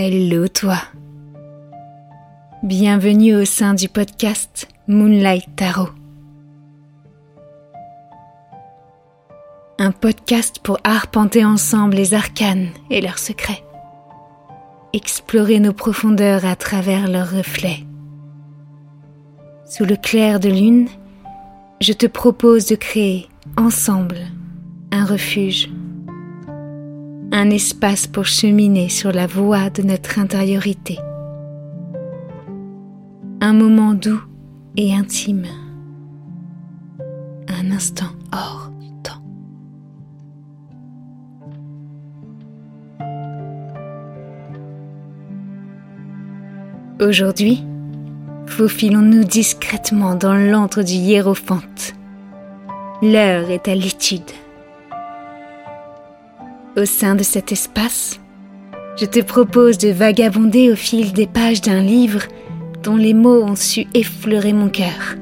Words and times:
Hello 0.00 0.46
toi. 0.46 0.76
Bienvenue 2.62 3.34
au 3.34 3.44
sein 3.44 3.74
du 3.74 3.88
podcast 3.88 4.68
Moonlight 4.86 5.56
Tarot. 5.56 5.88
Un 9.80 9.90
podcast 9.90 10.60
pour 10.62 10.78
arpenter 10.84 11.44
ensemble 11.44 11.96
les 11.96 12.14
arcanes 12.14 12.68
et 12.90 13.00
leurs 13.00 13.18
secrets. 13.18 13.64
Explorer 14.92 15.58
nos 15.58 15.72
profondeurs 15.72 16.44
à 16.44 16.54
travers 16.54 17.08
leurs 17.08 17.32
reflets. 17.32 17.84
Sous 19.66 19.84
le 19.84 19.96
clair 19.96 20.38
de 20.38 20.48
lune, 20.48 20.86
je 21.80 21.92
te 21.92 22.06
propose 22.06 22.66
de 22.66 22.76
créer 22.76 23.26
ensemble 23.56 24.18
un 24.92 25.04
refuge, 25.04 25.68
un 27.32 27.50
espace 27.50 28.06
pour 28.06 28.24
cheminer 28.24 28.88
sur 28.88 29.12
la 29.12 29.26
voie 29.26 29.70
de 29.70 29.82
notre 29.82 30.18
intériorité, 30.18 30.98
un 33.40 33.52
moment 33.52 33.94
doux 33.94 34.22
et 34.76 34.94
intime, 34.94 35.46
un 37.48 37.70
instant 37.70 38.12
hors 38.32 38.70
temps. 39.02 39.22
Aujourd'hui, 47.00 47.64
faufilons-nous 48.46 49.24
discrètement 49.24 50.14
dans 50.14 50.34
l'antre 50.34 50.82
du 50.82 50.94
hiérophante. 50.94 51.94
L'heure 53.02 53.50
est 53.50 53.68
à 53.68 53.74
l'étude. 53.74 54.22
Au 56.78 56.84
sein 56.84 57.16
de 57.16 57.24
cet 57.24 57.50
espace, 57.50 58.20
je 58.96 59.04
te 59.04 59.18
propose 59.18 59.78
de 59.78 59.88
vagabonder 59.88 60.70
au 60.70 60.76
fil 60.76 61.12
des 61.12 61.26
pages 61.26 61.60
d'un 61.60 61.80
livre 61.80 62.22
dont 62.84 62.94
les 62.94 63.14
mots 63.14 63.42
ont 63.42 63.56
su 63.56 63.88
effleurer 63.94 64.52
mon 64.52 64.68
cœur. 64.68 65.16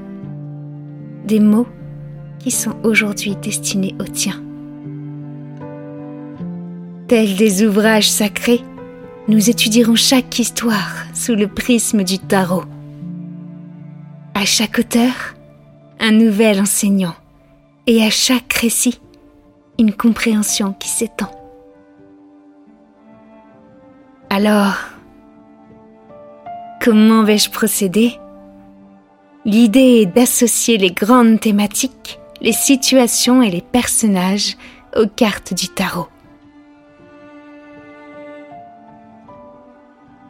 Des 1.25 1.41
mots 1.41 1.67
qui 2.41 2.51
sont 2.51 2.75
aujourd'hui 2.83 3.37
destinés 3.37 3.95
au 3.99 4.05
tien. 4.05 4.35
Tels 7.09 7.37
des 7.37 7.65
ouvrages 7.65 8.11
sacrés, 8.11 8.61
nous 9.27 9.49
étudierons 9.49 9.97
chaque 9.97 10.39
histoire 10.39 11.07
sous 11.15 11.37
le 11.37 11.49
prisme 11.49 12.05
du 12.05 12.19
tarot. 12.19 12.65
À 14.35 14.45
chaque 14.45 14.79
auteur, 14.79 15.35
un 16.01 16.13
nouvel 16.13 16.61
enseignant, 16.61 17.15
et 17.87 18.05
à 18.05 18.11
chaque 18.11 18.53
récit, 18.53 19.01
une 19.79 19.95
compréhension 19.95 20.75
qui 20.75 20.91
s'étend. 20.91 21.31
Alors, 24.39 24.75
comment 26.83 27.25
vais-je 27.25 27.49
procéder? 27.49 28.21
L'idée 29.47 30.03
est 30.03 30.15
d'associer 30.15 30.77
les 30.77 30.91
grandes 30.91 31.41
thématiques, 31.41 32.21
les 32.43 32.53
situations 32.53 33.41
et 33.41 33.51
les 33.51 33.63
personnages 33.63 34.59
aux 34.95 35.07
cartes 35.07 35.55
du 35.55 35.69
tarot. 35.69 36.09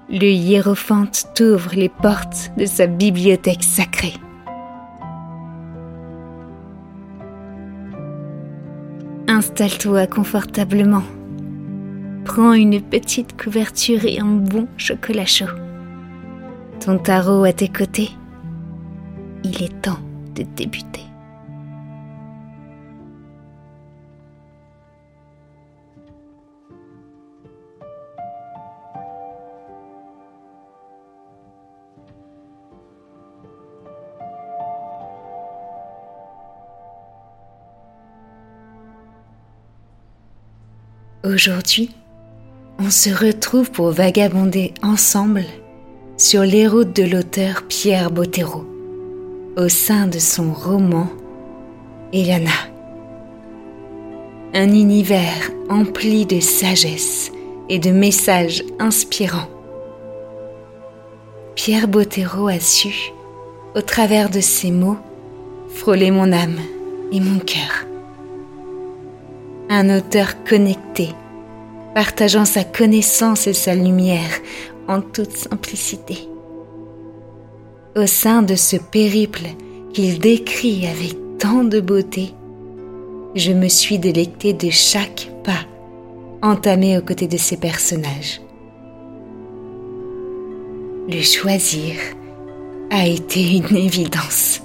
Le 0.08 0.30
hiérophante 0.30 1.26
t'ouvre 1.34 1.74
les 1.74 1.88
portes 1.88 2.52
de 2.56 2.64
sa 2.64 2.86
bibliothèque 2.86 3.64
sacrée. 3.64 4.14
Installe-toi 9.26 10.06
confortablement. 10.06 11.02
Prends 12.26 12.54
une 12.54 12.82
petite 12.82 13.40
couverture 13.40 14.04
et 14.04 14.18
un 14.18 14.24
bon 14.24 14.66
chocolat 14.76 15.24
chaud. 15.24 15.46
Ton 16.80 16.98
tarot 16.98 17.44
à 17.44 17.52
tes 17.52 17.68
côtés. 17.68 18.10
Il 19.44 19.62
est 19.62 19.80
temps 19.80 20.00
de 20.34 20.42
débuter. 20.42 21.02
Aujourd'hui, 41.24 41.90
on 42.78 42.90
se 42.90 43.10
retrouve 43.10 43.70
pour 43.70 43.90
vagabonder 43.90 44.72
ensemble 44.82 45.44
sur 46.16 46.42
les 46.42 46.66
routes 46.66 46.94
de 46.94 47.04
l'auteur 47.04 47.64
Pierre 47.68 48.10
Bottero 48.10 48.64
au 49.56 49.68
sein 49.68 50.06
de 50.06 50.18
son 50.18 50.52
roman 50.52 51.08
Elana. 52.12 52.50
Un 54.54 54.72
univers 54.72 55.50
empli 55.68 56.26
de 56.26 56.40
sagesse 56.40 57.32
et 57.68 57.78
de 57.78 57.90
messages 57.90 58.62
inspirants. 58.78 59.48
Pierre 61.54 61.88
Bottero 61.88 62.48
a 62.48 62.60
su, 62.60 63.12
au 63.74 63.80
travers 63.80 64.30
de 64.30 64.40
ses 64.40 64.70
mots, 64.70 64.98
frôler 65.74 66.10
mon 66.10 66.32
âme 66.32 66.58
et 67.12 67.20
mon 67.20 67.38
cœur 67.38 67.86
un 69.68 69.96
auteur 69.96 70.44
connecté, 70.44 71.08
partageant 71.96 72.44
sa 72.44 72.62
connaissance 72.62 73.46
et 73.46 73.54
sa 73.54 73.74
lumière 73.74 74.42
en 74.86 75.00
toute 75.00 75.34
simplicité. 75.34 76.28
Au 77.96 78.06
sein 78.06 78.42
de 78.42 78.54
ce 78.54 78.76
périple 78.76 79.46
qu'il 79.94 80.18
décrit 80.18 80.86
avec 80.86 81.16
tant 81.38 81.64
de 81.64 81.80
beauté, 81.80 82.34
je 83.34 83.50
me 83.50 83.68
suis 83.68 83.98
délectée 83.98 84.52
de 84.52 84.68
chaque 84.68 85.30
pas 85.42 85.64
entamé 86.42 86.98
aux 86.98 87.00
côtés 87.00 87.28
de 87.28 87.38
ces 87.38 87.56
personnages. 87.56 88.42
Le 91.08 91.22
choisir 91.22 91.94
a 92.90 93.06
été 93.06 93.56
une 93.56 93.74
évidence. 93.86 94.60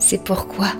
C'est 0.00 0.24
pourquoi 0.24 0.72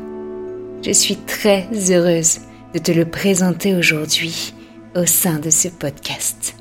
je 0.85 0.91
suis 0.91 1.19
très 1.19 1.69
heureuse 1.89 2.41
de 2.75 2.81
te 2.81 2.91
le 2.91 3.05
présenter 3.05 3.77
aujourd'hui 3.77 4.53
au 4.95 5.07
sein 5.07 5.39
de 5.39 5.51
ce 5.51 5.69
podcast. 5.69 6.55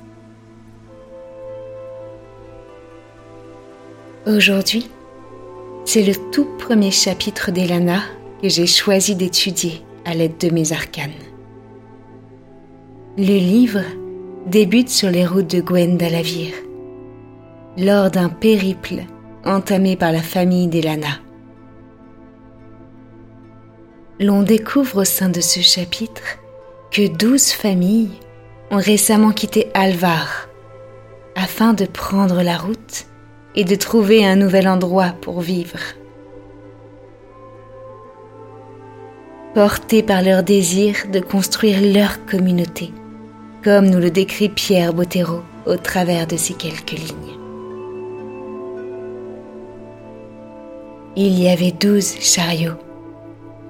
Aujourd'hui, 4.25 4.89
c'est 5.85 6.03
le 6.03 6.13
tout 6.31 6.47
premier 6.57 6.91
chapitre 6.91 7.51
d'Elana 7.51 8.01
que 8.41 8.49
j'ai 8.49 8.67
choisi 8.67 9.15
d'étudier 9.15 9.83
à 10.05 10.13
l'aide 10.13 10.37
de 10.37 10.49
mes 10.49 10.71
arcanes. 10.71 11.11
Le 13.17 13.23
livre 13.23 13.81
débute 14.45 14.89
sur 14.89 15.09
les 15.09 15.25
routes 15.25 15.49
de 15.49 15.61
Gwendalavir, 15.61 16.53
lors 17.77 18.09
d'un 18.11 18.29
périple 18.29 19.03
entamé 19.45 19.95
par 19.95 20.11
la 20.11 20.21
famille 20.21 20.67
d'Elana 20.67 21.19
l'on 24.21 24.43
découvre 24.43 25.01
au 25.01 25.03
sein 25.03 25.29
de 25.29 25.41
ce 25.41 25.61
chapitre 25.61 26.21
que 26.91 27.07
douze 27.07 27.51
familles 27.51 28.11
ont 28.69 28.77
récemment 28.77 29.31
quitté 29.31 29.67
Alvar 29.73 30.49
afin 31.35 31.73
de 31.73 31.85
prendre 31.85 32.43
la 32.43 32.57
route 32.57 33.05
et 33.55 33.63
de 33.63 33.75
trouver 33.75 34.25
un 34.25 34.35
nouvel 34.35 34.67
endroit 34.67 35.13
pour 35.21 35.39
vivre. 35.41 35.79
Portés 39.53 40.03
par 40.03 40.21
leur 40.21 40.43
désir 40.43 40.95
de 41.11 41.19
construire 41.19 41.79
leur 41.81 42.25
communauté, 42.25 42.91
comme 43.63 43.89
nous 43.89 43.99
le 43.99 44.11
décrit 44.11 44.49
Pierre 44.49 44.93
Bottero 44.93 45.41
au 45.65 45.77
travers 45.77 46.27
de 46.27 46.37
ces 46.37 46.53
quelques 46.53 46.91
lignes. 46.91 47.37
Il 51.15 51.39
y 51.39 51.49
avait 51.49 51.71
douze 51.71 52.15
chariots 52.19 52.77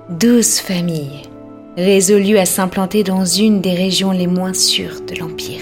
douze 0.10 0.60
familles 0.60 1.31
résolues 1.77 2.38
à 2.38 2.45
s'implanter 2.45 3.03
dans 3.03 3.25
une 3.25 3.62
des 3.62 3.73
régions 3.73 4.12
les 4.12 4.27
moins 4.27 4.53
sûres 4.53 5.01
de 5.07 5.15
l'Empire. 5.15 5.62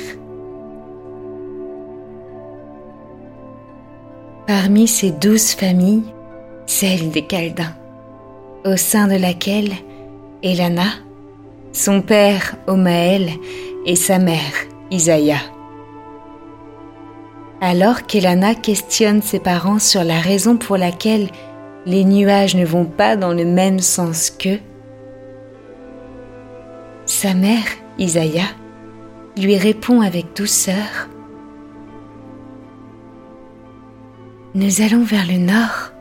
Parmi 4.47 4.87
ces 4.87 5.11
douze 5.11 5.51
familles, 5.51 6.03
celle 6.65 7.11
des 7.11 7.21
Caldins, 7.21 7.75
au 8.65 8.75
sein 8.75 9.07
de 9.07 9.15
laquelle 9.15 9.71
Elana, 10.41 10.89
son 11.71 12.01
père 12.01 12.55
Omaël 12.67 13.29
et 13.85 13.95
sa 13.95 14.17
mère 14.17 14.39
Isaïa. 14.89 15.37
Alors 17.61 18.07
qu'Elana 18.07 18.55
questionne 18.55 19.21
ses 19.21 19.39
parents 19.39 19.79
sur 19.79 20.03
la 20.03 20.19
raison 20.19 20.57
pour 20.57 20.77
laquelle 20.77 21.27
les 21.85 22.03
nuages 22.05 22.55
ne 22.55 22.65
vont 22.65 22.85
pas 22.85 23.15
dans 23.15 23.33
le 23.33 23.45
même 23.45 23.79
sens 23.79 24.31
qu'eux, 24.31 24.59
sa 27.21 27.33
mère, 27.33 27.65
Isaïa, 27.97 28.45
lui 29.35 29.57
répond 29.57 29.99
avec 29.99 30.37
douceur 30.37 31.09
Nous 34.55 34.81
allons 34.81 35.03
vers 35.03 35.27
le 35.27 35.37
nord 35.37 35.91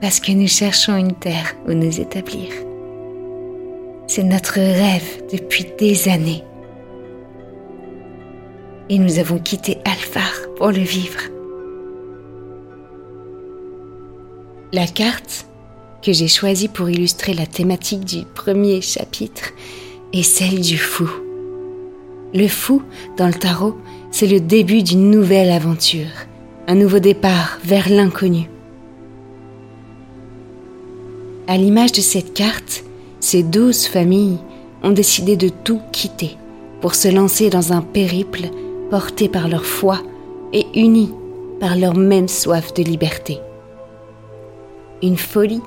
parce 0.00 0.20
que 0.20 0.30
nous 0.30 0.46
cherchons 0.46 0.96
une 0.96 1.16
terre 1.16 1.56
où 1.66 1.72
nous 1.72 2.00
établir. 2.00 2.52
C'est 4.06 4.22
notre 4.22 4.60
rêve 4.60 5.24
depuis 5.32 5.66
des 5.76 6.08
années. 6.08 6.44
Et 8.90 9.00
nous 9.00 9.18
avons 9.18 9.40
quitté 9.40 9.78
Alphar 9.84 10.32
pour 10.54 10.68
le 10.68 10.84
vivre. 10.84 11.22
La 14.72 14.86
carte 14.86 15.46
que 16.00 16.12
j'ai 16.12 16.28
choisie 16.28 16.68
pour 16.68 16.88
illustrer 16.88 17.34
la 17.34 17.46
thématique 17.46 18.04
du 18.04 18.24
premier 18.24 18.82
chapitre 18.82 19.50
est 20.12 20.22
celle 20.22 20.60
du 20.60 20.76
fou. 20.78 21.08
Le 22.34 22.48
fou, 22.48 22.82
dans 23.16 23.26
le 23.26 23.34
tarot, 23.34 23.76
c'est 24.10 24.26
le 24.26 24.40
début 24.40 24.82
d'une 24.82 25.10
nouvelle 25.10 25.50
aventure, 25.50 26.08
un 26.66 26.74
nouveau 26.74 26.98
départ 26.98 27.58
vers 27.64 27.88
l'inconnu. 27.88 28.48
À 31.46 31.56
l'image 31.56 31.92
de 31.92 32.00
cette 32.00 32.34
carte, 32.34 32.84
ces 33.20 33.42
douze 33.42 33.86
familles 33.86 34.38
ont 34.82 34.90
décidé 34.90 35.36
de 35.36 35.48
tout 35.48 35.80
quitter 35.92 36.36
pour 36.80 36.94
se 36.94 37.08
lancer 37.08 37.50
dans 37.50 37.72
un 37.72 37.82
périple 37.82 38.48
porté 38.90 39.28
par 39.28 39.48
leur 39.48 39.64
foi 39.64 39.98
et 40.52 40.66
unies 40.74 41.12
par 41.60 41.76
leur 41.76 41.94
même 41.94 42.28
soif 42.28 42.74
de 42.74 42.82
liberté. 42.82 43.38
Une 45.02 45.16
folie 45.16 45.62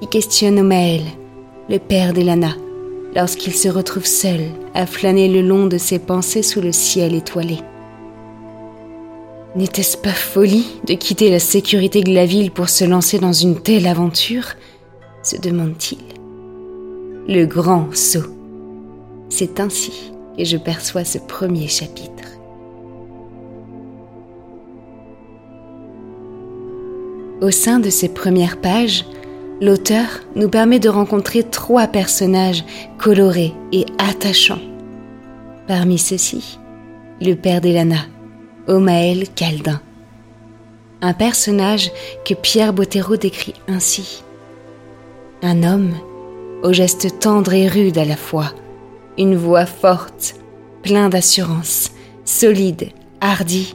qui 0.00 0.08
questionne 0.08 0.58
Omaël, 0.58 1.02
le 1.68 1.78
père 1.78 2.12
d'Elana, 2.12 2.54
lorsqu'il 3.14 3.54
se 3.54 3.68
retrouve 3.68 4.06
seul 4.06 4.40
à 4.74 4.86
flâner 4.86 5.28
le 5.28 5.40
long 5.40 5.66
de 5.66 5.78
ses 5.78 5.98
pensées 5.98 6.42
sous 6.42 6.60
le 6.60 6.72
ciel 6.72 7.14
étoilé. 7.14 7.58
N'était-ce 9.56 9.96
pas 9.96 10.10
folie 10.10 10.66
de 10.86 10.94
quitter 10.94 11.30
la 11.30 11.38
sécurité 11.38 12.02
de 12.02 12.12
la 12.12 12.26
ville 12.26 12.50
pour 12.50 12.68
se 12.68 12.84
lancer 12.84 13.18
dans 13.18 13.32
une 13.32 13.60
telle 13.60 13.86
aventure? 13.86 14.54
se 15.22 15.36
demande-t-il. 15.36 16.00
Le 17.32 17.46
grand 17.46 17.88
saut. 17.94 18.26
C'est 19.30 19.58
ainsi 19.58 20.12
que 20.36 20.44
je 20.44 20.58
perçois 20.58 21.04
ce 21.04 21.18
premier 21.18 21.68
chapitre. 21.68 22.10
Au 27.40 27.50
sein 27.50 27.78
de 27.78 27.90
ces 27.90 28.08
premières 28.08 28.60
pages, 28.60 29.04
l'auteur 29.60 30.06
nous 30.34 30.48
permet 30.48 30.78
de 30.78 30.88
rencontrer 30.88 31.42
trois 31.42 31.86
personnages 31.86 32.64
colorés 32.98 33.52
et 33.72 33.86
attachants. 33.98 34.62
Parmi 35.66 35.98
ceux-ci, 35.98 36.58
le 37.20 37.34
père 37.34 37.60
d'Elana, 37.60 38.00
Omaël 38.66 39.28
Caldin. 39.34 39.80
Un 41.00 41.12
personnage 41.12 41.90
que 42.24 42.34
Pierre 42.34 42.72
Bottero 42.72 43.16
décrit 43.16 43.54
ainsi. 43.68 44.22
Un 45.42 45.62
homme 45.62 45.92
aux 46.62 46.72
gestes 46.72 47.20
tendres 47.20 47.52
et 47.52 47.68
rudes 47.68 47.98
à 47.98 48.04
la 48.04 48.16
fois, 48.16 48.52
une 49.18 49.36
voix 49.36 49.66
forte, 49.66 50.36
plein 50.82 51.10
d'assurance, 51.10 51.92
solide, 52.24 52.88
hardi 53.20 53.74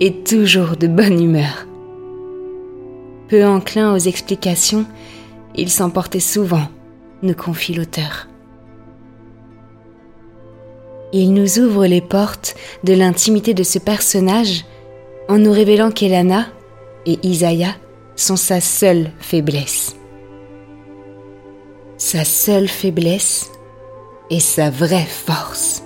et 0.00 0.22
toujours 0.24 0.76
de 0.76 0.86
bonne 0.86 1.22
humeur. 1.22 1.67
Peu 3.28 3.44
enclin 3.44 3.94
aux 3.94 3.98
explications, 3.98 4.86
il 5.54 5.68
s'emportait 5.68 6.18
souvent, 6.18 6.66
nous 7.22 7.34
confie 7.34 7.74
l'auteur. 7.74 8.26
Il 11.12 11.34
nous 11.34 11.58
ouvre 11.58 11.86
les 11.86 12.00
portes 12.00 12.54
de 12.84 12.94
l'intimité 12.94 13.54
de 13.54 13.62
ce 13.62 13.78
personnage 13.78 14.64
en 15.28 15.38
nous 15.38 15.52
révélant 15.52 15.90
qu'Elana 15.90 16.46
et 17.06 17.18
Isaiah 17.22 17.74
sont 18.16 18.36
sa 18.36 18.60
seule 18.60 19.10
faiblesse. 19.18 19.96
Sa 21.98 22.24
seule 22.24 22.68
faiblesse 22.68 23.50
et 24.30 24.40
sa 24.40 24.70
vraie 24.70 25.06
force. 25.06 25.82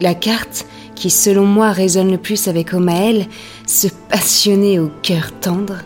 La 0.00 0.14
carte 0.14 0.66
qui 0.94 1.10
selon 1.10 1.44
moi 1.46 1.70
résonne 1.70 2.10
le 2.10 2.18
plus 2.18 2.48
avec 2.48 2.72
Omaël, 2.74 3.26
ce 3.66 3.86
passionné 4.08 4.80
au 4.80 4.90
cœur 5.02 5.32
tendre, 5.40 5.76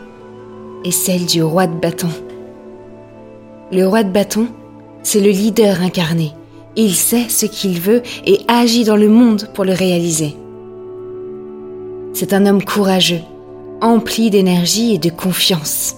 est 0.84 0.90
celle 0.90 1.26
du 1.26 1.42
roi 1.42 1.66
de 1.66 1.74
bâton. 1.74 2.08
Le 3.70 3.86
roi 3.86 4.02
de 4.02 4.10
bâton, 4.10 4.48
c'est 5.02 5.20
le 5.20 5.30
leader 5.30 5.80
incarné. 5.80 6.32
Il 6.76 6.94
sait 6.94 7.28
ce 7.28 7.46
qu'il 7.46 7.80
veut 7.80 8.02
et 8.26 8.40
agit 8.48 8.84
dans 8.84 8.96
le 8.96 9.08
monde 9.08 9.48
pour 9.54 9.64
le 9.64 9.72
réaliser. 9.72 10.36
C'est 12.14 12.32
un 12.32 12.46
homme 12.46 12.62
courageux, 12.62 13.20
empli 13.80 14.30
d'énergie 14.30 14.94
et 14.94 14.98
de 14.98 15.10
confiance. 15.10 15.96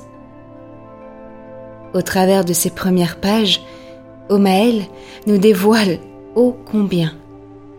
Au 1.95 2.03
travers 2.03 2.45
de 2.45 2.53
ses 2.53 2.71
premières 2.71 3.21
pages, 3.21 3.61
Omaël 4.29 4.83
nous 5.27 5.39
dévoile 5.39 5.99
ô 6.35 6.57
combien 6.71 7.13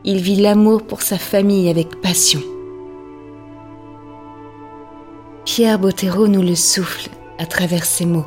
il 0.06 0.18
vit 0.18 0.36
l'amour 0.36 0.84
pour 0.84 1.01
sa 1.01 1.18
famille 1.18 1.68
avec 1.69 2.00
passion. 2.01 2.42
Pierre 5.46 5.78
Bottero 5.78 6.28
nous 6.28 6.42
le 6.42 6.56
souffle 6.56 7.08
à 7.38 7.46
travers 7.46 7.86
ses 7.86 8.08
mots. 8.08 8.26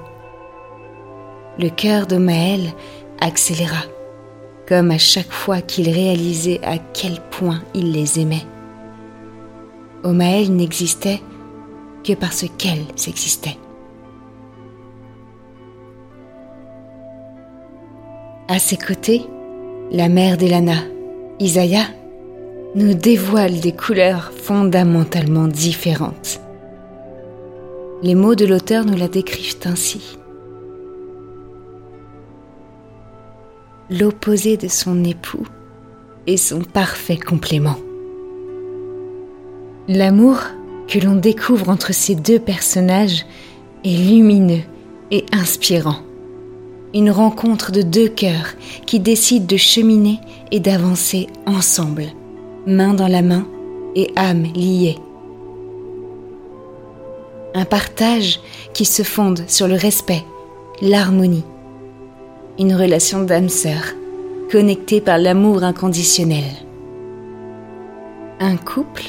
Le 1.59 1.69
cœur 1.69 2.07
de 2.07 2.17
Maël 2.17 2.73
accéléra, 3.21 3.83
comme 4.69 4.93
à 4.93 4.99
chaque 4.99 5.33
fois 5.33 5.61
qu'il 5.61 5.91
réalisait 5.91 6.61
à 6.63 6.79
quel 6.79 7.21
point 7.33 7.61
il 7.75 7.91
les 7.91 8.21
aimait. 8.21 8.47
Omaël 10.05 10.55
n'existait 10.55 11.21
que 12.05 12.13
parce 12.13 12.47
qu'elle 12.57 12.85
s'existait. 12.95 13.59
À 18.47 18.61
ses 18.61 18.77
côtés, 18.77 19.27
la 19.91 20.09
mère 20.09 20.37
d'Elana, 20.37 20.85
Isaiah, 21.41 21.89
nous 22.77 22.95
dévoile 22.95 23.59
des 23.59 23.73
couleurs 23.73 24.31
fondamentalement 24.41 25.49
différentes. 25.49 26.41
Les 28.01 28.15
mots 28.15 28.37
de 28.37 28.47
l'auteur 28.47 28.85
nous 28.85 28.97
la 28.97 29.09
décrivent 29.09 29.59
ainsi. 29.65 30.17
L'opposé 33.91 34.57
de 34.57 34.69
son 34.69 35.03
époux 35.03 35.47
et 36.29 36.37
son 36.37 36.61
parfait 36.61 37.17
complément. 37.17 37.75
L'amour 39.89 40.43
que 40.87 41.01
l'on 41.01 41.17
découvre 41.17 41.71
entre 41.71 41.93
ces 41.93 42.15
deux 42.15 42.39
personnages 42.39 43.27
est 43.85 43.97
lumineux 43.97 44.63
et 45.11 45.27
inspirant. 45.33 45.99
Une 46.95 47.11
rencontre 47.11 47.73
de 47.73 47.83
deux 47.83 48.09
cœurs 48.09 48.55
qui 48.87 49.01
décident 49.01 49.47
de 49.47 49.57
cheminer 49.57 50.21
et 50.53 50.61
d'avancer 50.61 51.27
ensemble, 51.47 52.05
main 52.65 52.95
dans 52.95 53.09
la 53.09 53.23
main 53.23 53.49
et 53.97 54.13
âme 54.15 54.45
liée 54.55 54.99
un 57.55 57.65
partage 57.65 58.41
qui 58.75 58.85
se 58.85 59.03
fonde 59.03 59.43
sur 59.49 59.69
le 59.69 59.75
respect, 59.75 60.25
l'harmonie. 60.81 61.45
Une 62.59 62.75
relation 62.75 63.23
d'âme-sœur, 63.23 63.95
connectée 64.51 65.01
par 65.01 65.19
l'amour 65.19 65.63
inconditionnel. 65.63 66.45
Un 68.41 68.57
couple 68.57 69.05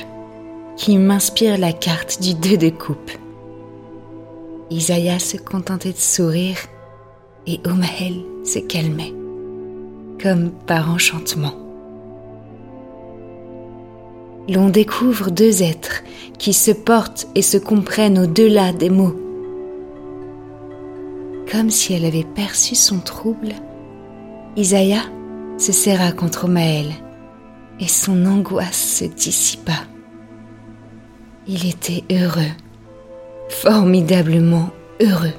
qui 0.75 0.98
m'inspire 0.98 1.58
la 1.58 1.74
carte 1.74 2.22
du 2.22 2.34
deux 2.34 2.58
de 2.58 2.69
coupe. 2.69 3.12
Isaiah 4.72 5.19
se 5.19 5.38
contentait 5.38 5.93
de 5.93 5.98
sourire 5.98 6.58
et 7.48 7.60
Omael 7.65 8.24
se 8.46 8.60
calmait, 8.60 9.13
comme 10.22 10.51
par 10.67 10.91
enchantement 10.91 11.69
l'on 14.50 14.70
découvre 14.70 15.29
deux 15.29 15.62
êtres 15.63 16.03
qui 16.38 16.53
se 16.53 16.72
portent 16.72 17.27
et 17.36 17.41
se 17.41 17.58
comprennent 17.58 18.20
au-delà 18.20 18.72
des 18.72 18.89
mots. 18.89 19.15
Comme 21.51 21.70
si 21.70 21.94
elle 21.94 22.06
avait 22.06 22.25
perçu 22.36 22.75
son 22.75 23.00
trouble, 23.00 23.53
Isaiah 24.58 25.03
se 25.58 25.72
serra 25.72 26.12
contre 26.12 26.48
Maël 26.48 26.88
et 27.79 27.88
son 27.88 28.25
angoisse 28.25 29.00
se 29.00 29.06
dissipa. 29.06 29.74
Il 31.48 31.68
était 31.68 32.03
heureux, 32.12 32.51
formidablement 33.50 34.70
heureux. 35.01 35.34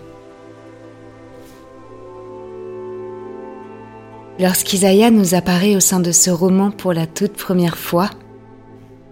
Lorsqu'Isaiah 4.38 5.10
nous 5.10 5.34
apparaît 5.34 5.76
au 5.76 5.80
sein 5.80 6.00
de 6.00 6.12
ce 6.12 6.30
roman 6.30 6.70
pour 6.70 6.92
la 6.92 7.06
toute 7.06 7.34
première 7.34 7.76
fois, 7.76 8.08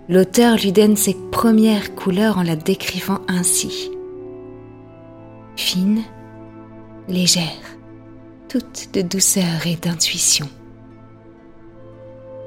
l'auteur 0.09 0.57
lui 0.57 0.73
donne 0.73 0.97
ses 0.97 1.15
premières 1.31 1.95
couleurs 1.95 2.39
en 2.39 2.43
la 2.43 2.57
décrivant 2.57 3.21
ainsi. 3.29 3.91
Fine, 5.57 6.03
légère, 7.09 7.77
toute 8.49 8.89
de 8.95 9.03
douceur 9.03 9.67
et 9.67 9.77
d'intuition. 9.77 10.49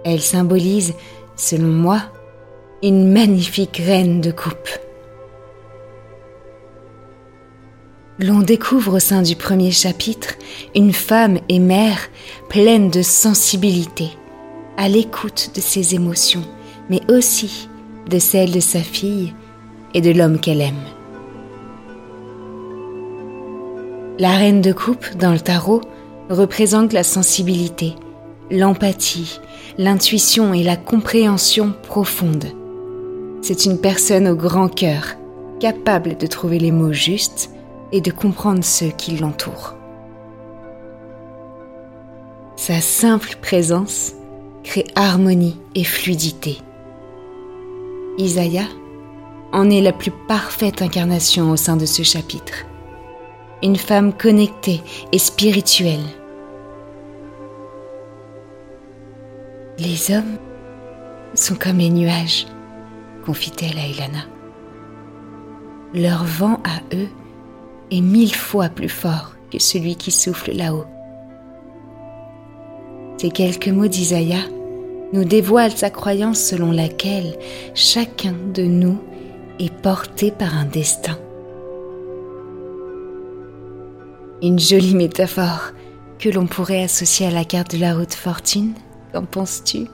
Elle 0.04 0.22
symbolise, 0.22 0.94
selon 1.36 1.68
moi, 1.68 2.02
une 2.82 3.12
magnifique 3.12 3.78
reine 3.78 4.22
de 4.22 4.32
coupe. 4.32 4.70
l'on 8.22 8.42
découvre 8.42 8.98
au 8.98 9.00
sein 9.00 9.24
du 9.24 9.36
premier 9.36 9.72
chapitre 9.72 10.36
une 10.76 10.94
femme 10.94 11.40
et 11.50 11.60
mère 11.60 12.10
pleine 12.50 12.90
de 12.90 13.02
sensibilité, 13.02 14.10
à 14.78 14.88
l'écoute 14.88 15.52
de 15.56 15.62
ses 15.62 15.96
émotions, 15.96 16.44
mais 16.92 17.02
aussi 17.10 17.70
de 18.10 18.20
celles 18.20 18.52
de 18.52 18.60
sa 18.60 18.82
fille 18.82 19.34
et 19.94 20.02
de 20.02 20.12
l'homme 20.12 20.40
qu'elle 20.40 20.60
aime. 20.60 20.84
La 24.20 24.32
reine 24.32 24.62
de 24.62 24.74
coupe 24.74 25.16
dans 25.18 25.32
le 25.32 25.40
tarot 25.40 25.82
représente 26.30 26.92
la 26.92 27.04
sensibilité, 27.04 27.96
l'empathie, 28.52 29.40
l'intuition 29.78 30.54
et 30.54 30.64
la 30.64 30.76
compréhension 30.76 31.74
profonde. 31.88 32.46
C'est 33.42 33.66
une 33.66 33.80
personne 33.80 34.28
au 34.28 34.36
grand 34.36 34.68
cœur, 34.68 35.16
capable 35.62 36.18
de 36.18 36.28
trouver 36.28 36.60
les 36.60 36.72
mots 36.72 36.94
justes 36.94 37.52
et 37.94 38.02
de 38.02 38.12
comprendre 38.12 38.66
ceux 38.66 38.90
qui 38.90 39.16
l'entourent. 39.16 39.76
Sa 42.58 42.82
simple 42.82 43.38
présence 43.42 44.12
crée 44.64 44.86
harmonie 44.96 45.58
et 45.74 45.86
fluidité. 45.86 46.60
Isaiah 48.18 48.68
en 49.54 49.70
est 49.70 49.82
la 49.82 49.94
plus 49.94 50.12
parfaite 50.28 50.82
incarnation 50.82 51.52
au 51.52 51.56
sein 51.56 51.78
de 51.78 51.86
ce 51.86 52.04
chapitre. 52.04 52.66
Une 53.64 53.76
femme 53.76 54.14
connectée 54.14 54.82
et 55.12 55.20
spirituelle. 55.20 56.04
Les 59.78 60.12
hommes 60.12 60.38
sont 61.34 61.56
comme 61.56 61.78
les 61.78 61.90
nuages, 61.90 62.48
confie-t-elle 63.26 63.78
à 63.78 63.88
Elana. 63.88 64.26
Leur 65.94 66.24
vent 66.24 66.60
à 66.64 66.96
eux 66.96 67.08
est 67.92 68.02
mille 68.02 68.36
fois 68.36 68.70
plus 68.70 68.90
fort 68.90 69.36
que 69.52 69.60
celui 69.60 69.96
qui 69.96 70.12
souffle 70.12 70.52
là-haut. 70.52 70.86
Ces 73.18 73.30
quelques 73.30 73.68
mots 73.68 73.88
d'Isaïa 73.88 74.40
nous 75.14 75.26
dévoilent 75.26 75.76
sa 75.76 75.90
croyance 75.90 76.40
selon 76.40 76.72
laquelle 76.72 77.38
chacun 77.74 78.34
de 78.54 78.64
nous 78.64 78.98
est 79.60 79.74
porté 79.74 80.32
par 80.32 80.58
un 80.58 80.66
destin. 80.66 81.18
Une 84.42 84.60
jolie 84.60 84.96
métaphore 84.96 85.72
que 86.18 86.30
l'on 86.30 86.48
pourrait 86.48 86.84
associer 86.84 87.28
à 87.28 87.32
la 87.32 87.46
carte 87.46 87.76
de 87.76 87.82
la 87.82 87.96
route 87.96 88.14
fortune, 88.14 88.74
qu'en 89.12 89.24
penses-tu? 89.24 89.86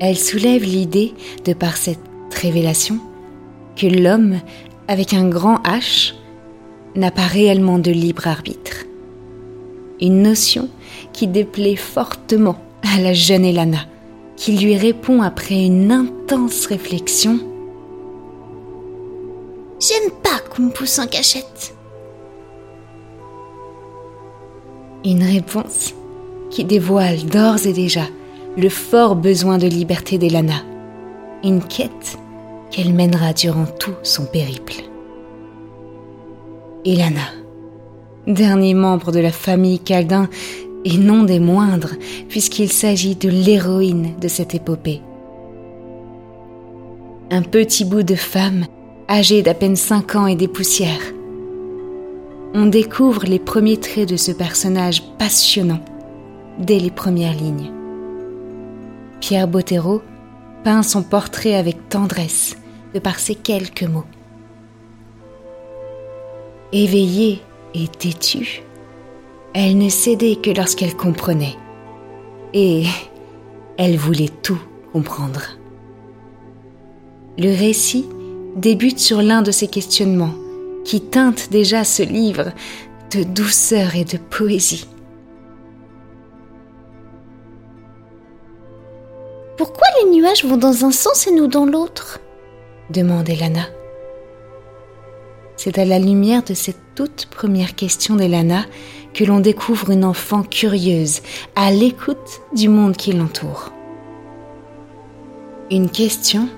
Elle 0.00 0.18
soulève 0.18 0.64
l'idée, 0.64 1.14
de 1.44 1.52
par 1.52 1.76
cette 1.76 1.98
révélation, 2.40 2.98
que 3.76 3.86
l'homme 3.86 4.40
avec 4.88 5.14
un 5.14 5.28
grand 5.28 5.58
H, 5.62 6.14
n'a 6.94 7.10
pas 7.10 7.26
réellement 7.26 7.78
de 7.78 7.90
libre 7.90 8.26
arbitre. 8.26 8.84
Une 10.00 10.22
notion 10.22 10.68
qui 11.12 11.26
déplaît 11.26 11.76
fortement 11.76 12.58
à 12.84 13.00
la 13.00 13.12
jeune 13.12 13.44
Elana, 13.44 13.86
qui 14.36 14.56
lui 14.56 14.76
répond 14.76 15.22
après 15.22 15.64
une 15.64 15.90
intense 15.90 16.66
réflexion 16.66 17.38
J'aime 19.80 20.10
pas 20.22 20.38
qu'on 20.50 20.62
me 20.62 20.70
pousse 20.70 20.98
en 20.98 21.06
cachette. 21.06 21.74
Une 25.04 25.22
réponse 25.22 25.94
qui 26.50 26.64
dévoile 26.64 27.24
d'ores 27.26 27.66
et 27.66 27.72
déjà 27.72 28.04
le 28.56 28.68
fort 28.68 29.16
besoin 29.16 29.58
de 29.58 29.66
liberté 29.66 30.16
d'Elana. 30.16 30.62
Une 31.42 31.62
quête 31.62 32.18
qu'elle 32.70 32.94
mènera 32.94 33.32
durant 33.32 33.66
tout 33.66 33.94
son 34.02 34.24
périple. 34.24 34.74
Ilana, 36.84 37.32
dernier 38.26 38.74
membre 38.74 39.12
de 39.12 39.20
la 39.20 39.32
famille 39.32 39.80
Caldin 39.80 40.28
et 40.84 40.98
non 40.98 41.22
des 41.22 41.40
moindres, 41.40 41.94
puisqu'il 42.28 42.70
s'agit 42.70 43.16
de 43.16 43.28
l'héroïne 43.28 44.14
de 44.20 44.28
cette 44.28 44.54
épopée. 44.54 45.00
Un 47.30 47.42
petit 47.42 47.84
bout 47.84 48.02
de 48.02 48.14
femme, 48.14 48.66
âgée 49.08 49.42
d'à 49.42 49.54
peine 49.54 49.76
5 49.76 50.14
ans 50.14 50.26
et 50.26 50.36
des 50.36 50.48
poussières. 50.48 51.12
On 52.54 52.66
découvre 52.66 53.24
les 53.24 53.38
premiers 53.38 53.78
traits 53.78 54.08
de 54.08 54.16
ce 54.16 54.30
personnage 54.30 55.02
passionnant 55.18 55.80
dès 56.58 56.78
les 56.78 56.90
premières 56.90 57.34
lignes. 57.34 57.72
Pierre 59.20 59.48
Bottero 59.48 60.02
peint 60.62 60.82
son 60.82 61.02
portrait 61.02 61.54
avec 61.54 61.88
tendresse 61.88 62.56
de 62.94 62.98
par 63.00 63.18
ces 63.18 63.34
quelques 63.34 63.82
mots. 63.82 64.04
Éveillée 66.72 67.40
et 67.74 67.88
têtue, 67.88 68.62
elle 69.54 69.78
ne 69.78 69.88
cédait 69.88 70.36
que 70.36 70.50
lorsqu'elle 70.50 70.96
comprenait. 70.96 71.56
Et 72.52 72.84
elle 73.78 73.96
voulait 73.96 74.30
tout 74.42 74.60
comprendre. 74.92 75.42
Le 77.38 77.56
récit 77.56 78.06
débute 78.56 78.98
sur 78.98 79.22
l'un 79.22 79.42
de 79.42 79.50
ces 79.50 79.68
questionnements 79.68 80.34
qui 80.84 81.00
teintent 81.00 81.50
déjà 81.50 81.84
ce 81.84 82.02
livre 82.02 82.52
de 83.12 83.22
douceur 83.22 83.96
et 83.96 84.04
de 84.04 84.18
poésie. 84.18 84.86
Pourquoi 89.56 89.86
les 90.00 90.10
nuages 90.10 90.44
vont 90.44 90.56
dans 90.56 90.84
un 90.84 90.90
sens 90.90 91.26
et 91.26 91.32
nous 91.32 91.46
dans 91.46 91.64
l'autre? 91.64 92.20
demande 92.90 93.28
Elana. 93.28 93.66
C'est 95.56 95.78
à 95.78 95.84
la 95.84 95.98
lumière 95.98 96.42
de 96.42 96.54
cette 96.54 96.94
toute 96.94 97.26
première 97.26 97.74
question 97.74 98.16
d'Elana 98.16 98.64
que 99.14 99.24
l'on 99.24 99.40
découvre 99.40 99.90
une 99.90 100.04
enfant 100.04 100.42
curieuse, 100.42 101.20
à 101.54 101.70
l'écoute 101.70 102.42
du 102.54 102.68
monde 102.68 102.96
qui 102.96 103.12
l'entoure. 103.12 103.72
Une 105.70 105.88
question 105.88 106.48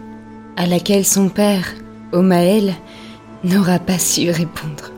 à 0.56 0.66
laquelle 0.66 1.04
son 1.04 1.28
père, 1.28 1.74
Omaël, 2.12 2.74
n'aura 3.44 3.78
pas 3.78 3.98
su 3.98 4.30
répondre. 4.30 4.90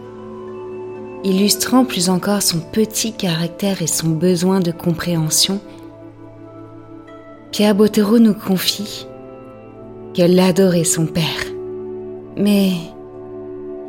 Illustrant 1.24 1.84
plus 1.84 2.08
encore 2.08 2.42
son 2.42 2.60
petit 2.60 3.12
caractère 3.12 3.82
et 3.82 3.88
son 3.88 4.10
besoin 4.10 4.60
de 4.60 4.70
compréhension, 4.70 5.60
Pierre 7.50 7.74
Bottero 7.74 8.20
nous 8.20 8.34
confie 8.34 9.06
qu'elle 10.14 10.38
adorait 10.38 10.84
son 10.84 11.06
père. 11.06 11.24
Mais 12.36 12.70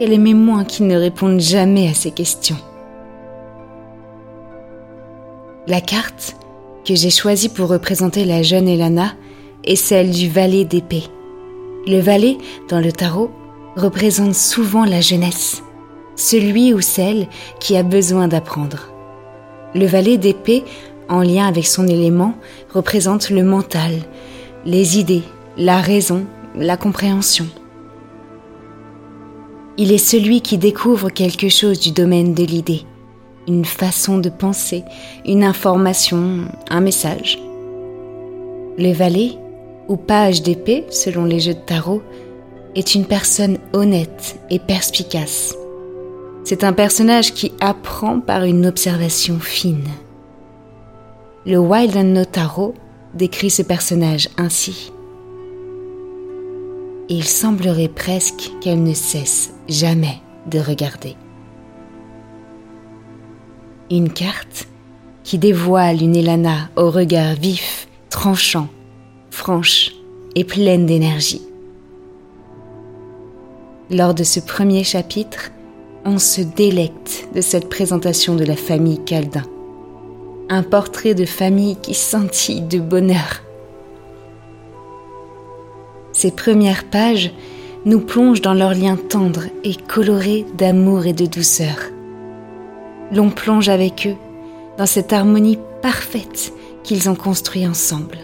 elle 0.01 0.11
aimait 0.11 0.33
moins 0.33 0.63
qu'il 0.63 0.87
ne 0.87 0.97
réponde 0.97 1.39
jamais 1.39 1.87
à 1.87 1.93
ses 1.93 2.11
questions. 2.11 2.57
La 5.69 5.81
carte 5.81 6.35
que 6.83 6.95
j'ai 6.95 7.11
choisie 7.11 7.47
pour 7.47 7.69
représenter 7.69 8.25
la 8.25 8.41
jeune 8.41 8.67
Elana 8.67 9.13
est 9.63 9.75
celle 9.75 10.09
du 10.09 10.27
valet 10.27 10.65
d'épée. 10.65 11.03
Le 11.85 11.99
valet, 11.99 12.39
dans 12.69 12.79
le 12.79 12.91
tarot, 12.91 13.29
représente 13.75 14.33
souvent 14.33 14.83
la 14.83 14.99
jeunesse, 14.99 15.61
celui 16.15 16.73
ou 16.73 16.81
celle 16.81 17.27
qui 17.59 17.77
a 17.77 17.83
besoin 17.83 18.27
d'apprendre. 18.27 18.91
Le 19.75 19.85
valet 19.85 20.17
d'épée, 20.17 20.63
en 21.07 21.21
lien 21.21 21.45
avec 21.45 21.67
son 21.67 21.87
élément, 21.87 22.33
représente 22.73 23.29
le 23.29 23.43
mental, 23.43 23.93
les 24.65 24.97
idées, 24.97 25.23
la 25.55 25.81
raison, 25.81 26.25
la 26.55 26.77
compréhension. 26.77 27.45
Il 29.77 29.91
est 29.91 29.99
celui 29.99 30.41
qui 30.41 30.57
découvre 30.57 31.11
quelque 31.11 31.47
chose 31.47 31.79
du 31.79 31.91
domaine 31.91 32.33
de 32.33 32.43
l'idée, 32.43 32.85
une 33.49 33.65
façon 33.65 34.17
de 34.17 34.29
penser, 34.29 34.85
une 35.25 35.43
information, 35.43 36.45
un 36.69 36.79
message. 36.79 37.37
Le 38.77 38.93
valet, 38.93 39.33
ou 39.89 39.97
page 39.97 40.41
d'épée 40.41 40.85
selon 40.89 41.25
les 41.25 41.41
jeux 41.41 41.55
de 41.55 41.59
tarot, 41.59 42.01
est 42.75 42.95
une 42.95 43.05
personne 43.05 43.57
honnête 43.73 44.39
et 44.49 44.59
perspicace. 44.59 45.57
C'est 46.45 46.63
un 46.63 46.71
personnage 46.71 47.33
qui 47.33 47.51
apprend 47.59 48.21
par 48.21 48.45
une 48.45 48.65
observation 48.65 49.39
fine. 49.39 49.89
Le 51.45 51.57
Wild 51.57 51.97
and 51.97 52.03
No 52.13 52.23
Tarot 52.23 52.75
décrit 53.13 53.49
ce 53.49 53.63
personnage 53.63 54.29
ainsi 54.37 54.93
il 57.09 57.23
semblerait 57.23 57.87
presque 57.87 58.51
qu'elle 58.61 58.83
ne 58.83 58.93
cesse 58.93 59.51
jamais 59.67 60.21
de 60.45 60.59
regarder. 60.59 61.15
Une 63.91 64.11
carte 64.11 64.67
qui 65.23 65.37
dévoile 65.37 66.01
une 66.01 66.15
Elana 66.15 66.69
au 66.75 66.89
regard 66.89 67.35
vif, 67.35 67.87
tranchant, 68.09 68.67
franche 69.31 69.91
et 70.35 70.43
pleine 70.43 70.85
d'énergie. 70.85 71.41
Lors 73.89 74.13
de 74.13 74.23
ce 74.23 74.39
premier 74.39 74.83
chapitre, 74.83 75.51
on 76.05 76.19
se 76.19 76.41
délecte 76.41 77.27
de 77.35 77.41
cette 77.41 77.69
présentation 77.69 78.35
de 78.35 78.45
la 78.45 78.55
famille 78.55 79.03
Caldin. 79.03 79.45
Un 80.49 80.63
portrait 80.63 81.15
de 81.15 81.25
famille 81.25 81.75
qui 81.77 81.93
scintille 81.93 82.61
de 82.61 82.79
bonheur 82.79 83.41
ces 86.19 86.31
premières 86.31 86.83
pages 86.83 87.31
nous 87.85 88.01
plonge 88.01 88.41
dans 88.41 88.53
leurs 88.53 88.73
liens 88.73 88.97
tendres 88.97 89.45
et 89.63 89.75
colorés 89.75 90.45
d'amour 90.57 91.05
et 91.05 91.13
de 91.13 91.25
douceur. 91.25 91.77
L'on 93.11 93.29
plonge 93.29 93.69
avec 93.69 94.07
eux 94.07 94.15
dans 94.77 94.85
cette 94.85 95.13
harmonie 95.13 95.57
parfaite 95.81 96.53
qu'ils 96.83 97.09
ont 97.09 97.15
construite 97.15 97.67
ensemble. 97.67 98.17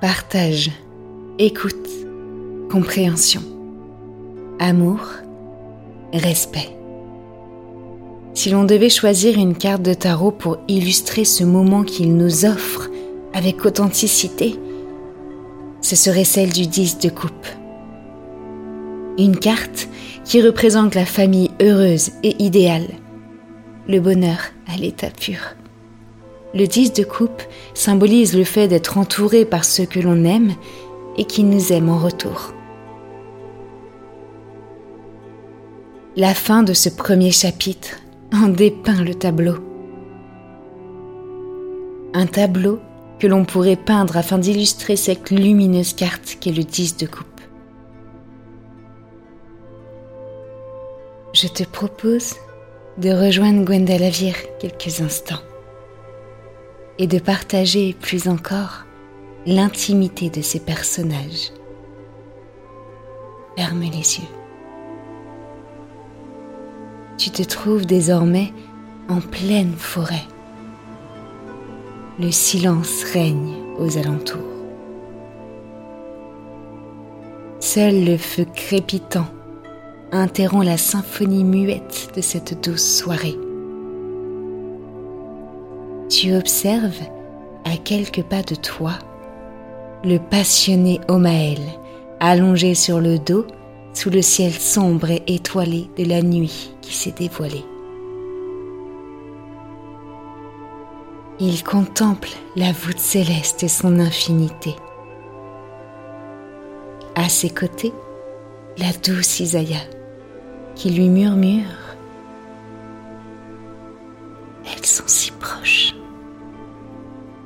Partage, 0.00 0.70
écoute, 1.38 1.88
compréhension, 2.70 3.42
amour, 4.58 5.00
respect. 6.12 6.76
Si 8.34 8.50
l'on 8.50 8.64
devait 8.64 8.90
choisir 8.90 9.38
une 9.38 9.56
carte 9.56 9.82
de 9.82 9.94
tarot 9.94 10.30
pour 10.30 10.58
illustrer 10.68 11.24
ce 11.24 11.44
moment 11.44 11.84
qu'il 11.84 12.16
nous 12.16 12.44
offre 12.44 12.90
avec 13.32 13.64
authenticité, 13.64 14.56
ce 15.80 15.96
serait 15.96 16.24
celle 16.24 16.52
du 16.52 16.66
10 16.66 16.98
de 16.98 17.08
coupe. 17.08 17.46
Une 19.18 19.38
carte 19.38 19.88
qui 20.26 20.42
représente 20.42 20.96
la 20.96 21.06
famille 21.06 21.52
heureuse 21.62 22.10
et 22.24 22.42
idéale, 22.42 22.88
le 23.88 24.00
bonheur 24.00 24.38
à 24.66 24.76
l'état 24.76 25.10
pur. 25.10 25.38
Le 26.52 26.66
10 26.66 26.94
de 26.94 27.04
coupe 27.04 27.42
symbolise 27.74 28.36
le 28.36 28.42
fait 28.42 28.66
d'être 28.66 28.98
entouré 28.98 29.44
par 29.44 29.64
ceux 29.64 29.86
que 29.86 30.00
l'on 30.00 30.24
aime 30.24 30.52
et 31.16 31.24
qui 31.24 31.44
nous 31.44 31.72
aiment 31.72 31.90
en 31.90 31.98
retour. 31.98 32.52
La 36.16 36.34
fin 36.34 36.62
de 36.62 36.72
ce 36.72 36.88
premier 36.88 37.30
chapitre 37.30 38.00
en 38.32 38.48
dépeint 38.48 39.04
le 39.04 39.14
tableau. 39.14 39.56
Un 42.14 42.26
tableau 42.26 42.80
que 43.20 43.26
l'on 43.26 43.44
pourrait 43.44 43.76
peindre 43.76 44.16
afin 44.16 44.38
d'illustrer 44.38 44.96
cette 44.96 45.30
lumineuse 45.30 45.92
carte 45.92 46.38
qu'est 46.40 46.52
le 46.52 46.64
10 46.64 46.96
de 46.96 47.06
coupe. 47.06 47.35
Je 51.38 51.48
te 51.48 51.64
propose 51.64 52.34
de 52.96 53.10
rejoindre 53.10 53.64
Gwendalavir 53.64 54.34
quelques 54.58 55.02
instants 55.02 55.42
et 56.98 57.06
de 57.06 57.18
partager 57.18 57.94
plus 58.00 58.26
encore 58.26 58.86
l'intimité 59.44 60.30
de 60.30 60.40
ces 60.40 60.60
personnages. 60.60 61.52
Ferme 63.56 63.82
les 63.82 64.18
yeux 64.18 64.36
tu 67.18 67.30
te 67.30 67.42
trouves 67.42 67.86
désormais 67.86 68.52
en 69.08 69.20
pleine 69.20 69.72
forêt. 69.72 70.24
Le 72.18 72.30
silence 72.30 73.04
règne 73.12 73.54
aux 73.78 73.98
alentours. 73.98 74.38
Seul 77.60 78.04
le 78.04 78.16
feu 78.16 78.46
crépitant 78.54 79.26
interrompt 80.12 80.64
la 80.64 80.76
symphonie 80.76 81.44
muette 81.44 82.10
de 82.14 82.20
cette 82.20 82.62
douce 82.64 82.98
soirée. 82.98 83.36
Tu 86.08 86.34
observes, 86.34 87.02
à 87.64 87.76
quelques 87.76 88.22
pas 88.22 88.42
de 88.42 88.54
toi, 88.54 88.92
le 90.04 90.18
passionné 90.18 91.00
Omaël, 91.08 91.58
allongé 92.20 92.74
sur 92.74 93.00
le 93.00 93.18
dos 93.18 93.44
sous 93.92 94.10
le 94.10 94.22
ciel 94.22 94.52
sombre 94.52 95.10
et 95.10 95.22
étoilé 95.26 95.90
de 95.98 96.04
la 96.04 96.22
nuit 96.22 96.72
qui 96.80 96.94
s'est 96.94 97.14
dévoilée. 97.16 97.64
Il 101.40 101.64
contemple 101.64 102.30
la 102.54 102.72
voûte 102.72 102.98
céleste 102.98 103.62
et 103.62 103.68
son 103.68 103.98
infinité. 103.98 104.74
À 107.14 107.28
ses 107.28 107.50
côtés, 107.50 107.92
la 108.78 108.92
douce 109.04 109.40
Isaiah 109.40 109.95
qui 110.76 110.90
lui 110.90 111.08
murmure 111.08 111.64
Elles 114.64 114.86
sont 114.86 115.08
si 115.08 115.32
proches 115.32 115.94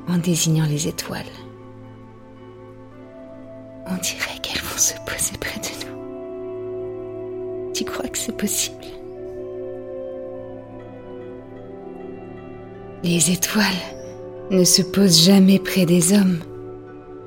en 0.08 0.18
désignant 0.18 0.66
les 0.66 0.88
étoiles. 0.88 1.24
On 3.86 3.96
dirait 3.96 4.38
qu'elles 4.42 4.62
vont 4.62 4.78
se 4.78 4.94
poser 5.06 5.38
près 5.38 5.58
de 5.60 5.86
nous 5.86 5.90
tu 7.80 7.86
crois 7.86 8.08
que 8.10 8.18
c'est 8.18 8.36
possible? 8.36 8.84
Les 13.02 13.30
étoiles 13.30 13.64
ne 14.50 14.64
se 14.64 14.82
posent 14.82 15.24
jamais 15.24 15.58
près 15.58 15.86
des 15.86 16.12
hommes, 16.12 16.40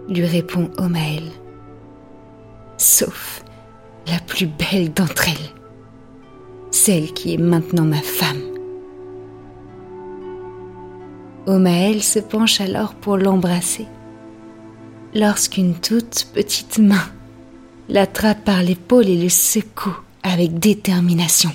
lui 0.07 0.27
répond 0.27 0.69
Omaël. 0.77 1.23
Sauf 2.77 3.43
la 4.05 4.19
plus 4.27 4.45
belle 4.45 4.93
d'entre 4.93 5.27
elles, 5.27 5.62
celle 6.73 7.13
qui 7.13 7.33
est 7.33 7.37
maintenant 7.37 7.85
ma 7.85 8.01
femme. 8.01 8.41
Omaël 11.45 12.01
se 12.01 12.19
penche 12.19 12.61
alors 12.61 12.95
pour 12.95 13.17
l'embrasser, 13.17 13.85
lorsqu'une 15.13 15.75
toute 15.75 16.27
petite 16.33 16.79
main 16.79 17.05
l'attrape 17.89 18.43
par 18.43 18.63
l'épaule 18.63 19.07
et 19.07 19.21
le 19.21 19.29
secoue 19.29 19.95
avec 20.23 20.57
détermination. 20.57 21.51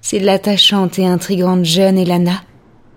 C'est 0.00 0.18
l'attachante 0.18 0.98
et 0.98 1.06
intrigante 1.06 1.64
jeune 1.64 1.96
Elana 1.96 2.42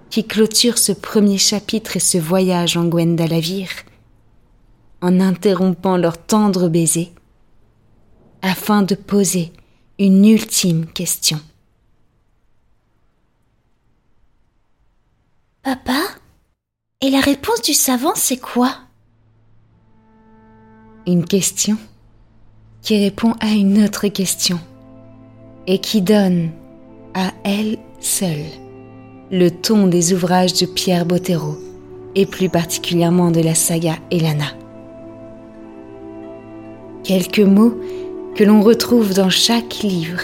qui 0.09 0.25
clôture 0.25 0.77
ce 0.77 0.91
premier 0.91 1.37
chapitre 1.37 1.95
et 1.95 2.01
ce 2.01 2.17
voyage 2.17 2.75
en 2.75 2.85
Gwendalavir 2.85 3.69
en 5.01 5.19
interrompant 5.19 5.95
leur 5.95 6.17
tendre 6.17 6.69
baiser 6.69 7.11
afin 8.41 8.81
de 8.81 8.95
poser 8.95 9.51
une 9.99 10.25
ultime 10.25 10.85
question. 10.85 11.39
Papa 15.63 15.99
Et 17.01 17.09
la 17.09 17.19
réponse 17.19 17.61
du 17.61 17.73
savant, 17.73 18.15
c'est 18.15 18.37
quoi? 18.37 18.73
Une 21.05 21.25
question 21.25 21.77
qui 22.81 22.97
répond 22.97 23.33
à 23.39 23.51
une 23.51 23.83
autre 23.83 24.07
question 24.07 24.59
et 25.65 25.79
qui 25.79 26.01
donne 26.01 26.51
à 27.13 27.33
elle 27.43 27.77
seule 27.99 28.45
le 29.31 29.49
ton 29.49 29.87
des 29.87 30.13
ouvrages 30.13 30.53
de 30.53 30.65
Pierre 30.65 31.05
Bottero 31.05 31.57
et 32.15 32.25
plus 32.25 32.49
particulièrement 32.49 33.31
de 33.31 33.41
la 33.41 33.55
saga 33.55 33.95
Elana. 34.09 34.53
Quelques 37.03 37.39
mots 37.39 37.77
que 38.37 38.43
l'on 38.43 38.61
retrouve 38.61 39.15
dans 39.15 39.31
chaque 39.31 39.79
livre 39.79 40.21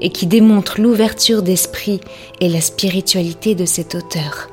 et 0.00 0.08
qui 0.08 0.26
démontrent 0.26 0.80
l'ouverture 0.80 1.42
d'esprit 1.42 2.00
et 2.40 2.48
la 2.48 2.62
spiritualité 2.62 3.54
de 3.54 3.66
cet 3.66 3.94
auteur. 3.94 4.48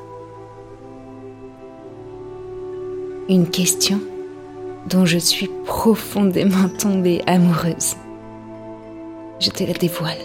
Une 3.30 3.48
question 3.48 4.00
dont 4.86 5.06
je 5.06 5.16
suis 5.16 5.48
profondément 5.64 6.68
tombée 6.78 7.22
amoureuse. 7.26 7.96
Je 9.40 9.48
te 9.48 9.64
la 9.64 9.72
dévoile. 9.72 10.18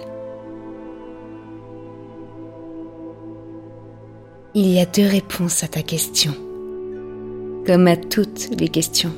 Il 4.54 4.68
y 4.68 4.82
a 4.82 4.86
deux 4.86 5.08
réponses 5.08 5.64
à 5.64 5.70
ta 5.70 5.82
question, 5.82 6.34
comme 7.66 7.88
à 7.88 7.96
toutes 7.96 8.50
les 8.60 8.68
questions, 8.68 9.14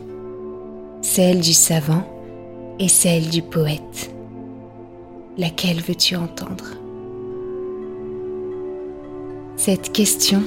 celle 1.02 1.42
du 1.42 1.54
savant 1.54 2.17
et 2.80 2.88
celle 2.88 3.30
du 3.30 3.42
poète. 3.42 4.12
Laquelle 5.38 5.82
veux-tu 5.82 6.16
entendre? 6.16 6.66
Cette 9.56 9.92
question 9.92 10.44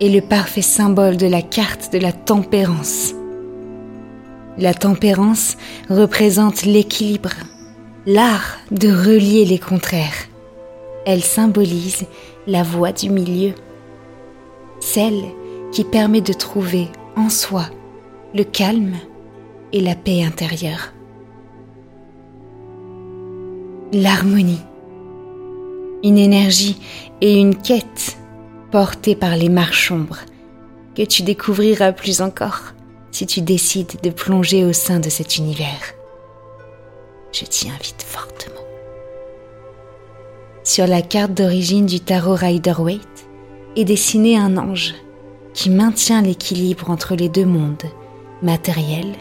est 0.00 0.08
le 0.08 0.20
parfait 0.20 0.62
symbole 0.62 1.16
de 1.16 1.26
la 1.26 1.42
carte 1.42 1.92
de 1.92 1.98
la 1.98 2.12
tempérance 2.12 3.14
la 4.58 4.72
tempérance 4.72 5.56
représente 5.90 6.64
l'équilibre, 6.64 7.34
l'art 8.06 8.56
de 8.70 8.88
relier 8.88 9.44
les 9.44 9.58
contraires. 9.58 10.28
Elle 11.04 11.22
symbolise 11.22 12.06
la 12.46 12.62
voie 12.62 12.92
du 12.92 13.10
milieu, 13.10 13.52
celle 14.80 15.24
qui 15.72 15.84
permet 15.84 16.22
de 16.22 16.32
trouver 16.32 16.88
en 17.16 17.28
soi 17.28 17.64
le 18.34 18.44
calme 18.44 18.94
et 19.72 19.80
la 19.80 19.94
paix 19.94 20.24
intérieure. 20.24 20.92
L'harmonie, 23.92 24.62
une 26.02 26.18
énergie 26.18 26.76
et 27.20 27.38
une 27.38 27.54
quête 27.56 28.18
portée 28.72 29.14
par 29.14 29.36
les 29.36 29.48
marches 29.48 29.92
ombres 29.92 30.18
que 30.96 31.02
tu 31.02 31.22
découvriras 31.22 31.92
plus 31.92 32.20
encore 32.20 32.72
si 33.12 33.26
tu 33.26 33.42
décides 33.42 34.00
de 34.02 34.10
plonger 34.10 34.64
au 34.64 34.72
sein 34.72 34.98
de 34.98 35.08
cet 35.08 35.36
univers. 35.36 35.94
Je 37.32 37.44
t'y 37.44 37.68
invite 37.70 38.02
fortement. 38.02 38.54
Sur 40.64 40.88
la 40.88 41.00
carte 41.00 41.34
d'origine 41.34 41.86
du 41.86 42.00
tarot 42.00 42.34
Rider-Waite 42.34 43.28
est 43.76 43.84
dessiné 43.84 44.36
un 44.36 44.56
ange 44.56 44.94
qui 45.54 45.70
maintient 45.70 46.22
l'équilibre 46.22 46.90
entre 46.90 47.14
les 47.14 47.28
deux 47.28 47.46
mondes, 47.46 47.84
matériel 48.42 49.12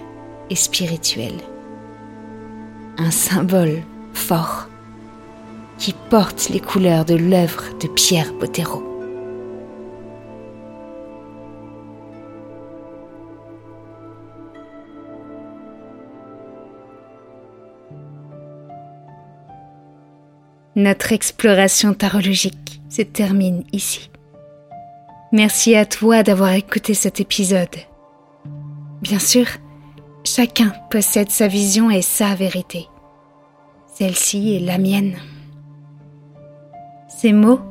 et 0.49 0.56
spirituel. 0.56 1.34
Un 2.97 3.12
symbole 3.12 3.84
fort 4.15 4.67
qui 5.78 5.93
porte 6.10 6.49
les 6.49 6.60
couleurs 6.60 7.06
de 7.06 7.15
l'œuvre 7.15 7.63
de 7.82 7.88
Pierre 7.88 8.34
Bottero. 8.34 8.84
Notre 20.78 21.13
exploration 21.13 21.93
tarologique 21.93 22.82
se 22.89 23.01
termine 23.01 23.63
ici. 23.71 24.10
Merci 25.32 25.75
à 25.75 25.86
toi 25.86 26.21
d'avoir 26.21 26.51
écouté 26.51 26.93
cet 26.93 27.21
épisode. 27.21 27.75
Bien 29.01 29.19
sûr, 29.19 29.45
chacun 30.25 30.73
possède 30.89 31.30
sa 31.30 31.47
vision 31.47 31.89
et 31.89 32.01
sa 32.01 32.36
vérité. 32.36 32.88
Celle-ci 33.97 34.55
est 34.55 34.60
la 34.60 34.77
mienne. 34.77 35.13
Ces 37.08 37.31
mots 37.31 37.62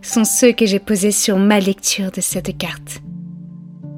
sont 0.00 0.24
ceux 0.24 0.52
que 0.52 0.64
j'ai 0.64 0.78
posés 0.78 1.10
sur 1.10 1.36
ma 1.36 1.60
lecture 1.60 2.10
de 2.10 2.22
cette 2.22 2.56
carte. 2.56 3.02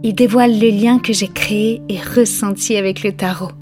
Ils 0.02 0.12
dévoilent 0.14 0.58
le 0.58 0.70
lien 0.70 0.98
que 0.98 1.12
j'ai 1.12 1.28
créé 1.28 1.80
et 1.88 2.00
ressenti 2.00 2.76
avec 2.76 3.04
le 3.04 3.12
tarot. 3.12 3.52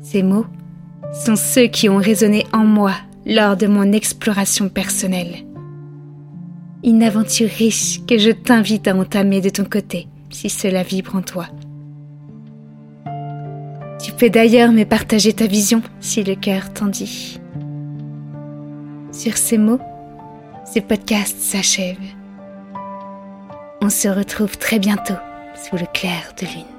Ces 0.00 0.22
mots 0.22 0.46
sont 1.12 1.36
ceux 1.36 1.66
qui 1.66 1.90
ont 1.90 1.98
résonné 1.98 2.46
en 2.54 2.64
moi 2.64 2.94
lors 3.26 3.58
de 3.58 3.66
mon 3.66 3.92
exploration 3.92 4.70
personnelle. 4.70 5.44
Une 6.84 7.02
aventure 7.02 7.50
riche 7.50 8.00
que 8.06 8.16
je 8.16 8.30
t'invite 8.30 8.88
à 8.88 8.96
entamer 8.96 9.42
de 9.42 9.50
ton 9.50 9.64
côté 9.64 10.08
si 10.30 10.48
cela 10.48 10.82
vibre 10.82 11.16
en 11.16 11.22
toi. 11.22 11.48
Tu 14.04 14.12
peux 14.12 14.28
d'ailleurs 14.28 14.70
me 14.70 14.84
partager 14.84 15.32
ta 15.32 15.46
vision 15.46 15.80
si 15.98 16.22
le 16.22 16.34
cœur 16.34 16.70
t'en 16.74 16.88
dit. 16.88 17.40
Sur 19.12 19.38
ces 19.38 19.56
mots, 19.56 19.80
ce 20.70 20.80
podcast 20.80 21.34
s'achève. 21.38 21.96
On 23.80 23.88
se 23.88 24.08
retrouve 24.08 24.58
très 24.58 24.78
bientôt 24.78 25.14
sous 25.56 25.76
le 25.76 25.86
clair 25.86 26.34
de 26.38 26.44
lune. 26.44 26.73